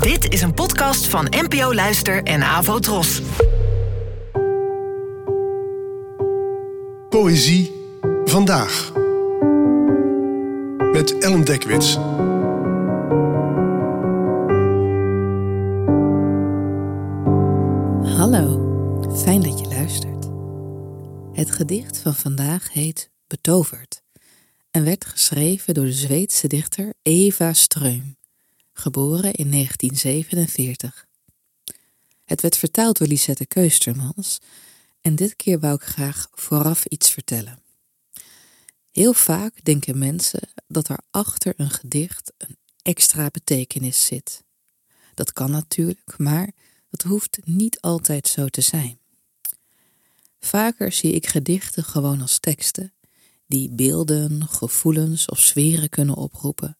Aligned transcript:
Dit 0.00 0.32
is 0.32 0.42
een 0.42 0.54
podcast 0.54 1.06
van 1.06 1.26
NPO 1.30 1.74
Luister 1.74 2.22
en 2.22 2.42
Avo 2.42 2.78
Tros. 2.78 3.22
Poëzie 7.08 7.72
vandaag. 8.24 8.92
Met 10.92 11.18
Ellen 11.18 11.44
Dekwits. 11.44 11.94
Hallo, 18.16 18.70
fijn 19.16 19.42
dat 19.42 19.58
je 19.58 19.66
luistert. 19.68 20.28
Het 21.32 21.50
gedicht 21.50 21.98
van 21.98 22.14
vandaag 22.14 22.72
heet 22.72 23.10
Betoverd 23.26 24.02
en 24.70 24.84
werd 24.84 25.04
geschreven 25.04 25.74
door 25.74 25.84
de 25.84 25.92
Zweedse 25.92 26.46
dichter 26.46 26.92
Eva 27.02 27.52
Streum, 27.52 28.16
geboren 28.72 29.32
in 29.32 29.50
1947. 29.50 31.06
Het 32.24 32.40
werd 32.40 32.56
vertaald 32.56 32.98
door 32.98 33.06
Lisette 33.06 33.46
Keustermans 33.46 34.38
en 35.00 35.14
dit 35.14 35.36
keer 35.36 35.60
wou 35.60 35.74
ik 35.74 35.82
graag 35.82 36.28
vooraf 36.32 36.86
iets 36.86 37.10
vertellen. 37.10 37.62
Heel 38.90 39.12
vaak 39.12 39.64
denken 39.64 39.98
mensen 39.98 40.48
dat 40.66 40.88
er 40.88 40.98
achter 41.10 41.54
een 41.56 41.70
gedicht 41.70 42.32
een 42.38 42.56
extra 42.82 43.28
betekenis 43.30 44.06
zit. 44.06 44.42
Dat 45.14 45.32
kan 45.32 45.50
natuurlijk, 45.50 46.18
maar 46.18 46.50
dat 46.90 47.02
hoeft 47.02 47.38
niet 47.44 47.80
altijd 47.80 48.28
zo 48.28 48.46
te 48.46 48.60
zijn. 48.60 48.98
Vaker 50.40 50.92
zie 50.92 51.12
ik 51.12 51.26
gedichten 51.26 51.84
gewoon 51.84 52.20
als 52.20 52.38
teksten 52.38 52.92
die 53.46 53.70
beelden, 53.70 54.48
gevoelens 54.48 55.26
of 55.26 55.38
sferen 55.40 55.88
kunnen 55.88 56.16
oproepen, 56.16 56.76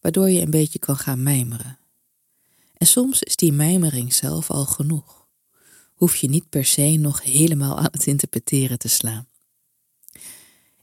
waardoor 0.00 0.30
je 0.30 0.40
een 0.40 0.50
beetje 0.50 0.78
kan 0.78 0.96
gaan 0.96 1.22
mijmeren. 1.22 1.78
En 2.74 2.86
soms 2.86 3.22
is 3.22 3.36
die 3.36 3.52
mijmering 3.52 4.14
zelf 4.14 4.50
al 4.50 4.64
genoeg. 4.64 5.26
Hoef 5.94 6.16
je 6.16 6.28
niet 6.28 6.48
per 6.48 6.64
se 6.64 6.96
nog 6.96 7.22
helemaal 7.22 7.78
aan 7.78 7.88
het 7.90 8.06
interpreteren 8.06 8.78
te 8.78 8.88
slaan. 8.88 9.28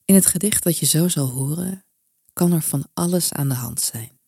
In 0.05 0.15
het 0.15 0.25
gedicht 0.25 0.63
dat 0.63 0.77
je 0.77 0.85
zo 0.85 1.07
zal 1.07 1.29
horen, 1.29 1.85
kan 2.33 2.51
er 2.51 2.61
van 2.61 2.87
alles 2.93 3.33
aan 3.33 3.49
de 3.49 3.55
hand 3.55 3.81
zijn. 3.81 4.19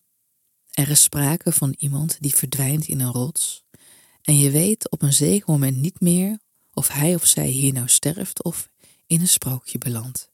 Er 0.71 0.89
is 0.89 1.03
sprake 1.03 1.51
van 1.51 1.75
iemand 1.77 2.17
die 2.19 2.35
verdwijnt 2.35 2.87
in 2.87 2.99
een 2.99 3.11
rots, 3.11 3.63
en 4.21 4.37
je 4.37 4.51
weet 4.51 4.89
op 4.91 5.01
een 5.01 5.13
zeker 5.13 5.51
moment 5.51 5.77
niet 5.77 5.99
meer 5.99 6.39
of 6.73 6.87
hij 6.87 7.15
of 7.15 7.25
zij 7.25 7.47
hier 7.47 7.73
nou 7.73 7.87
sterft 7.87 8.43
of 8.43 8.69
in 9.05 9.21
een 9.21 9.27
sprookje 9.27 9.77
belandt, 9.77 10.31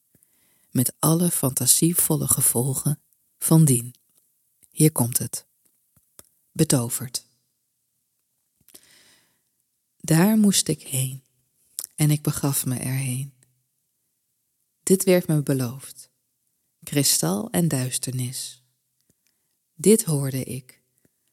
met 0.72 0.94
alle 1.00 1.32
fantasievolle 1.32 2.28
gevolgen 2.28 3.02
van 3.38 3.66
dien. 3.66 3.96
Hier 4.74 4.92
komt 4.92 5.18
het. 5.18 5.46
Betoverd. 6.52 7.26
Daar 9.98 10.38
moest 10.38 10.68
ik 10.68 10.82
heen, 10.82 11.24
en 11.96 12.12
ik 12.12 12.22
begaf 12.22 12.66
me 12.66 12.78
erheen. 12.78 13.34
Dit 14.84 15.04
werd 15.04 15.28
me 15.28 15.44
beloofd, 15.44 16.10
kristal 16.84 17.50
en 17.52 17.68
duisternis. 17.68 18.64
Dit 19.74 20.04
hoorde 20.04 20.44
ik, 20.44 20.82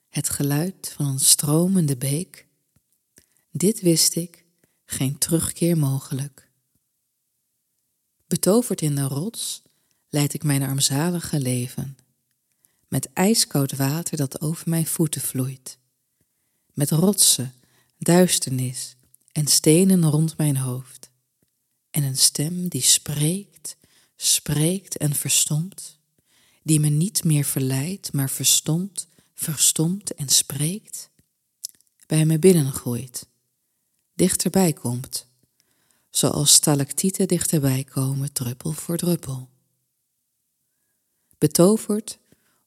het 0.09 0.29
geluid 0.29 0.93
van 0.93 1.07
een 1.07 1.21
stromende 1.21 1.97
beek. 1.97 2.49
Dit 3.51 3.81
wist 3.81 4.15
ik, 4.15 4.45
geen 4.85 5.19
terugkeer 5.19 5.79
mogelijk. 5.79 6.51
Betoverd 8.27 8.81
in 8.81 8.95
de 8.95 9.03
rots 9.05 9.63
leid 10.09 10.35
ik 10.35 10.43
mijn 10.43 10.63
armzalige 10.63 11.41
leven, 11.41 11.97
met 12.91 13.13
ijskoud 13.13 13.77
water 13.77 14.17
dat 14.17 14.41
over 14.41 14.69
mijn 14.69 14.87
voeten 14.87 15.21
vloeit, 15.21 15.79
met 16.73 16.91
rotsen, 16.91 17.55
duisternis 17.99 18.97
en 19.33 19.47
stenen 19.47 20.11
rond 20.11 20.37
mijn 20.37 20.57
hoofd, 20.57 21.11
en 21.91 22.03
een 22.03 22.17
stem 22.17 22.69
die 22.69 22.83
spreekt, 22.83 23.77
spreekt 24.17 24.97
en 24.97 25.15
verstomt, 25.15 25.99
die 26.63 26.81
me 26.81 26.89
niet 26.89 27.25
meer 27.25 27.45
verleidt, 27.45 28.13
maar 28.13 28.31
verstomt, 28.31 29.09
verstomt 29.35 30.15
en 30.15 30.29
spreekt, 30.29 31.11
bij 32.07 32.25
me 32.25 32.39
binnengroeit, 32.39 33.27
dichterbij 34.15 34.73
komt, 34.73 35.27
zoals 36.11 36.53
stalactieten 36.53 37.29
dichterbij 37.29 37.85
komen, 37.85 38.33
druppel 38.33 38.73
voor 38.73 38.97
druppel. 38.97 39.49
Betoverd 41.39 42.19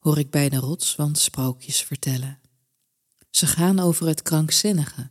hoor 0.04 0.18
ik 0.18 0.30
bij 0.30 0.50
de 0.50 0.58
rotswand 0.58 1.18
sprookjes 1.20 1.82
vertellen. 1.82 2.40
Ze 3.30 3.48
gaan 3.48 3.80
over 3.80 4.08
het 4.08 4.22
krankzinnige, 4.22 5.10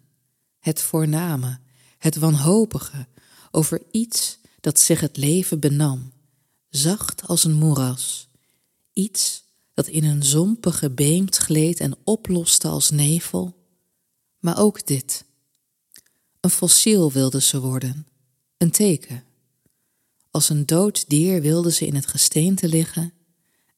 het 0.58 0.80
voorname, 0.80 1.58
het 1.98 2.16
wanhopige, 2.16 3.06
over 3.50 3.82
iets 3.90 4.38
dat 4.60 4.78
zich 4.80 5.00
het 5.00 5.16
leven 5.16 5.60
benam, 5.60 6.12
zacht 6.68 7.26
als 7.26 7.44
een 7.44 7.52
moeras, 7.52 8.28
iets 8.92 9.44
dat 9.74 9.86
in 9.86 10.04
een 10.04 10.22
zompige 10.22 10.90
beemt 10.90 11.36
gleed 11.36 11.80
en 11.80 11.96
oploste 12.04 12.68
als 12.68 12.90
nevel, 12.90 13.56
maar 14.38 14.58
ook 14.58 14.86
dit. 14.86 15.24
Een 16.40 16.50
fossiel 16.50 17.12
wilde 17.12 17.40
ze 17.40 17.60
worden, 17.60 18.06
een 18.56 18.70
teken. 18.70 19.24
Als 20.30 20.48
een 20.48 20.66
dood 20.66 21.08
dier 21.08 21.40
wilde 21.40 21.72
ze 21.72 21.86
in 21.86 21.94
het 21.94 22.06
gesteente 22.06 22.68
liggen 22.68 23.12